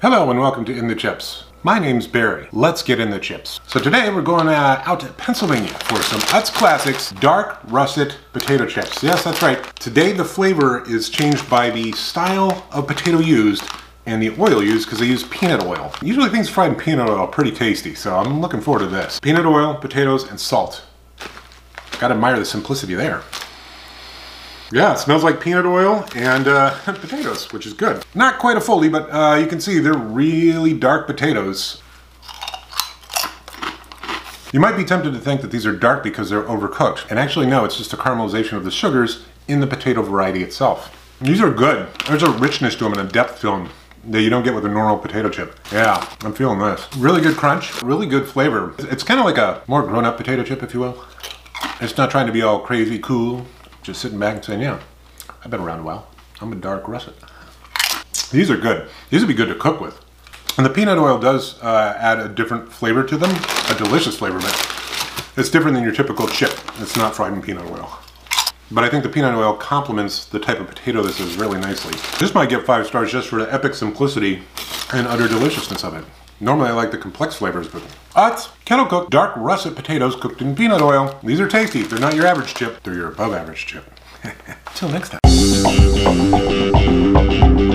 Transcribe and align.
Hello 0.00 0.30
and 0.30 0.38
welcome 0.38 0.64
to 0.64 0.72
In 0.72 0.86
the 0.86 0.94
Chips. 0.94 1.42
My 1.64 1.80
name's 1.80 2.06
Barry. 2.06 2.46
Let's 2.52 2.84
get 2.84 3.00
in 3.00 3.10
the 3.10 3.18
chips. 3.18 3.58
So 3.66 3.80
today 3.80 4.08
we're 4.14 4.22
going 4.22 4.46
uh, 4.46 4.80
out 4.86 5.00
to 5.00 5.08
Pennsylvania 5.14 5.74
for 5.74 6.00
some 6.02 6.20
Utz 6.20 6.52
Classics 6.52 7.10
Dark 7.18 7.58
Russet 7.64 8.16
Potato 8.32 8.64
Chips. 8.64 9.02
Yes, 9.02 9.24
that's 9.24 9.42
right. 9.42 9.60
Today 9.80 10.12
the 10.12 10.24
flavor 10.24 10.88
is 10.88 11.10
changed 11.10 11.50
by 11.50 11.70
the 11.70 11.90
style 11.90 12.64
of 12.70 12.86
potato 12.86 13.18
used 13.18 13.64
and 14.06 14.22
the 14.22 14.30
oil 14.40 14.62
used 14.62 14.86
because 14.86 15.00
they 15.00 15.06
use 15.06 15.24
peanut 15.24 15.64
oil. 15.64 15.92
Usually 16.00 16.30
things 16.30 16.48
fried 16.48 16.70
in 16.70 16.78
peanut 16.78 17.08
oil 17.08 17.18
are 17.18 17.26
pretty 17.26 17.50
tasty, 17.50 17.96
so 17.96 18.14
I'm 18.14 18.40
looking 18.40 18.60
forward 18.60 18.84
to 18.84 18.86
this. 18.86 19.18
Peanut 19.18 19.46
oil, 19.46 19.74
potatoes, 19.74 20.30
and 20.30 20.38
salt. 20.38 20.84
Gotta 21.98 22.14
admire 22.14 22.38
the 22.38 22.44
simplicity 22.44 22.94
there. 22.94 23.24
Yeah, 24.70 24.92
it 24.92 24.98
smells 24.98 25.24
like 25.24 25.40
peanut 25.40 25.64
oil 25.64 26.06
and 26.14 26.46
uh, 26.46 26.78
potatoes, 26.84 27.50
which 27.52 27.66
is 27.66 27.72
good. 27.72 28.04
Not 28.14 28.38
quite 28.38 28.58
a 28.58 28.60
fully, 28.60 28.90
but 28.90 29.08
uh, 29.10 29.36
you 29.36 29.46
can 29.46 29.60
see 29.60 29.78
they're 29.78 29.94
really 29.94 30.74
dark 30.74 31.06
potatoes. 31.06 31.80
You 34.52 34.60
might 34.60 34.76
be 34.76 34.84
tempted 34.84 35.12
to 35.14 35.20
think 35.20 35.40
that 35.40 35.50
these 35.50 35.64
are 35.66 35.74
dark 35.74 36.02
because 36.02 36.28
they're 36.28 36.42
overcooked. 36.42 37.08
And 37.08 37.18
actually 37.18 37.46
no, 37.46 37.64
it's 37.64 37.78
just 37.78 37.94
a 37.94 37.96
caramelization 37.96 38.54
of 38.54 38.64
the 38.64 38.70
sugars 38.70 39.24
in 39.46 39.60
the 39.60 39.66
potato 39.66 40.02
variety 40.02 40.42
itself. 40.42 40.94
These 41.20 41.40
are 41.40 41.50
good. 41.50 41.88
There's 42.06 42.22
a 42.22 42.30
richness 42.30 42.74
to 42.76 42.84
them 42.84 42.92
and 42.92 43.08
a 43.08 43.12
depth 43.12 43.40
to 43.40 43.46
them 43.48 43.70
that 44.04 44.22
you 44.22 44.30
don't 44.30 44.44
get 44.44 44.54
with 44.54 44.64
a 44.64 44.68
normal 44.68 44.98
potato 44.98 45.30
chip. 45.30 45.58
Yeah, 45.72 46.06
I'm 46.20 46.32
feeling 46.32 46.58
this. 46.58 46.86
Really 46.96 47.20
good 47.20 47.36
crunch, 47.36 47.82
really 47.82 48.06
good 48.06 48.28
flavor. 48.28 48.74
It's 48.78 49.02
kind 49.02 49.18
of 49.18 49.26
like 49.26 49.38
a 49.38 49.62
more 49.66 49.82
grown-up 49.82 50.16
potato 50.16 50.44
chip, 50.44 50.62
if 50.62 50.74
you 50.74 50.80
will. 50.80 51.04
It's 51.80 51.96
not 51.96 52.10
trying 52.10 52.26
to 52.26 52.32
be 52.32 52.42
all 52.42 52.60
crazy 52.60 52.98
cool 52.98 53.46
just 53.88 54.02
sitting 54.02 54.18
back 54.18 54.34
and 54.34 54.44
saying, 54.44 54.60
yeah, 54.60 54.78
I've 55.42 55.50
been 55.50 55.60
around 55.60 55.80
a 55.80 55.82
while. 55.82 56.08
I'm 56.42 56.52
a 56.52 56.56
dark 56.56 56.86
russet. 56.86 57.14
These 58.30 58.50
are 58.50 58.56
good. 58.58 58.86
These 59.08 59.22
would 59.22 59.28
be 59.28 59.34
good 59.34 59.48
to 59.48 59.54
cook 59.54 59.80
with. 59.80 59.98
And 60.58 60.66
the 60.66 60.70
peanut 60.70 60.98
oil 60.98 61.18
does 61.18 61.58
uh, 61.62 61.96
add 61.98 62.18
a 62.18 62.28
different 62.28 62.70
flavor 62.70 63.02
to 63.02 63.16
them, 63.16 63.30
a 63.70 63.74
delicious 63.78 64.18
flavor, 64.18 64.38
but 64.38 64.52
it's 65.38 65.48
different 65.48 65.74
than 65.74 65.82
your 65.82 65.94
typical 65.94 66.28
chip. 66.28 66.52
It's 66.80 66.96
not 66.96 67.14
fried 67.14 67.32
in 67.32 67.40
peanut 67.40 67.64
oil. 67.64 67.98
But 68.70 68.84
I 68.84 68.90
think 68.90 69.04
the 69.04 69.08
peanut 69.08 69.34
oil 69.34 69.54
complements 69.56 70.26
the 70.26 70.38
type 70.38 70.60
of 70.60 70.68
potato 70.68 71.02
this 71.02 71.18
is 71.18 71.36
really 71.36 71.58
nicely. 71.58 71.98
This 72.18 72.34
might 72.34 72.50
get 72.50 72.66
five 72.66 72.86
stars 72.86 73.10
just 73.10 73.28
for 73.28 73.38
the 73.42 73.50
epic 73.50 73.72
simplicity 73.72 74.42
and 74.92 75.06
utter 75.06 75.28
deliciousness 75.28 75.82
of 75.82 75.94
it. 75.94 76.04
Normally 76.40 76.68
I 76.68 76.72
like 76.72 76.92
the 76.92 76.98
complex 76.98 77.36
flavors, 77.36 77.68
but 77.68 77.82
Utz 78.14 78.50
kettle 78.64 78.86
cooked 78.86 79.10
dark 79.10 79.36
russet 79.36 79.74
potatoes 79.74 80.14
cooked 80.14 80.40
in 80.40 80.54
peanut 80.54 80.80
oil. 80.80 81.18
These 81.22 81.40
are 81.40 81.48
tasty. 81.48 81.82
They're 81.82 81.98
not 81.98 82.14
your 82.14 82.26
average 82.26 82.54
chip. 82.54 82.82
They're 82.82 82.94
your 82.94 83.08
above 83.08 83.32
average 83.32 83.66
chip. 83.66 83.84
Till 84.74 84.88
next 84.88 85.10
time. 85.10 86.67